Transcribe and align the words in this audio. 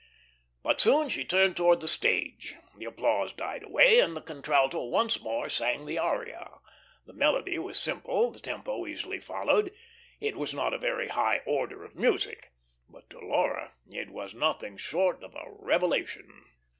But 0.63 0.79
soon 0.81 1.09
she 1.09 1.23
turned 1.23 1.55
towards 1.55 1.81
the 1.81 1.87
stage. 1.87 2.55
The 2.75 2.85
applause 2.85 3.33
died 3.33 3.61
away, 3.61 3.99
and 3.99 4.17
the 4.17 4.21
contralto 4.21 4.83
once 4.85 5.21
more 5.21 5.47
sang 5.47 5.85
the 5.85 5.99
aria. 5.99 6.57
The 7.05 7.13
melody 7.13 7.59
was 7.59 7.77
simple, 7.79 8.31
the 8.31 8.39
tempo 8.39 8.87
easily 8.87 9.19
followed; 9.19 9.71
it 10.19 10.35
was 10.37 10.55
not 10.55 10.73
a 10.73 10.79
very 10.79 11.09
high 11.09 11.43
order 11.45 11.83
of 11.85 11.95
music. 11.95 12.51
But 12.89 13.11
to 13.11 13.19
Laura 13.19 13.75
it 13.91 14.09
was 14.09 14.33
nothing 14.33 14.75
short 14.75 15.23
of 15.23 15.35
a 15.35 15.45
revelation. 15.49 16.45